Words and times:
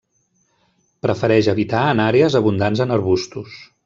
Prefereix 1.05 1.49
habitar 1.53 1.81
en 1.89 2.01
àrees 2.07 2.39
abundants 2.41 2.81
en 2.87 2.95
arbustos. 2.97 3.59